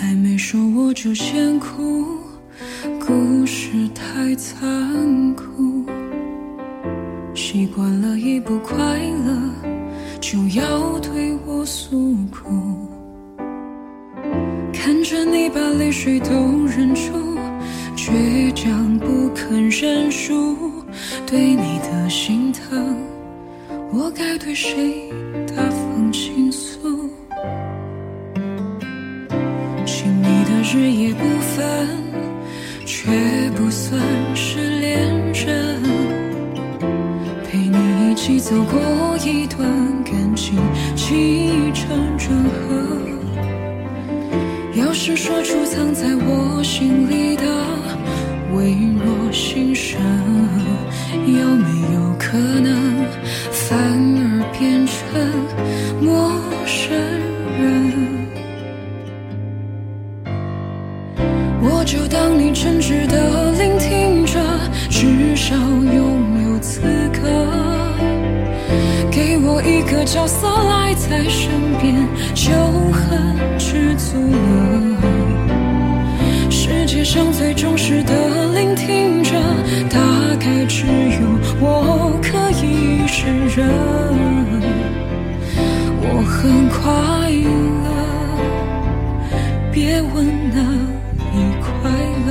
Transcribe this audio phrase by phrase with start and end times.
[0.00, 2.06] 还没说我就先哭，
[3.04, 5.84] 故事太残酷。
[7.34, 9.36] 习惯了一不快乐
[10.20, 12.88] 就要对我诉苦，
[14.72, 16.30] 看着你把泪水都
[16.66, 17.36] 忍住，
[17.96, 20.56] 倔强不肯认输，
[21.26, 22.96] 对你的心疼，
[23.92, 25.10] 我该对谁
[30.70, 31.88] 日夜不分，
[32.84, 33.10] 却
[33.56, 33.98] 不算
[34.36, 35.00] 是恋
[35.32, 35.82] 人。
[37.42, 39.66] 陪你一起走过一段
[40.04, 40.58] 感情
[40.94, 42.98] 起承转合。
[44.74, 47.34] 要是说出藏在我心里
[70.10, 71.94] 角色赖在身边，
[72.34, 72.50] 就
[72.92, 74.96] 很知足了。
[76.50, 79.34] 世界上最忠实的聆听者，
[79.90, 80.00] 大
[80.40, 81.20] 概只有
[81.60, 83.68] 我可以胜任。
[86.00, 86.80] 我很快
[87.84, 87.86] 乐，
[89.70, 90.56] 别问哪
[91.18, 91.68] 里快
[92.26, 92.28] 乐。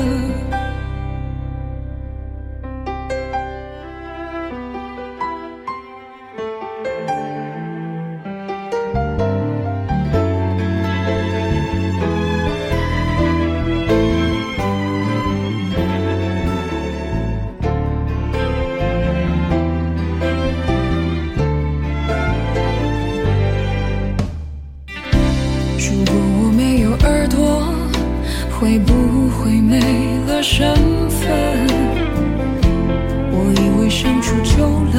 [28.60, 28.94] 会不
[29.30, 29.80] 会没
[30.26, 30.74] 了身
[31.10, 31.30] 份？
[33.32, 34.98] 我以为相处久了，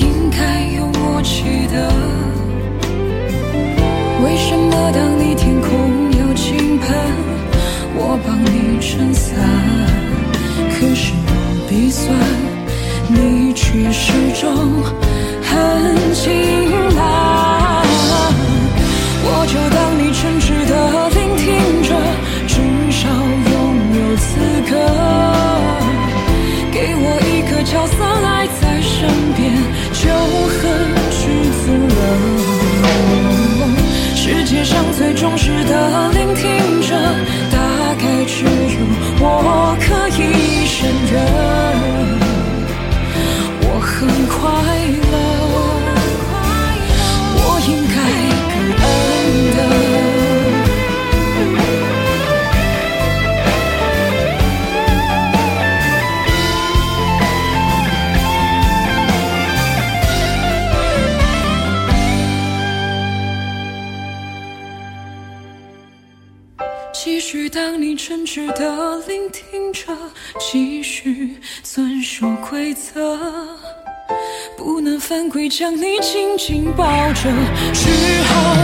[0.00, 1.90] 应该有默契的。
[4.22, 6.94] 为什么当你天空要倾盆，
[7.96, 9.34] 我帮你撑伞，
[10.74, 11.30] 可是我
[11.70, 12.14] 鼻酸，
[13.08, 14.82] 你却始终
[15.42, 17.82] 很晴朗。
[19.22, 21.09] 我就当你真挚的
[67.02, 69.96] 继续当你诚挚的聆听着，
[70.38, 73.18] 继续遵守规则。
[74.54, 76.84] 不能犯规，将你紧紧抱
[77.14, 77.22] 着，
[77.72, 77.88] 只
[78.24, 78.54] 好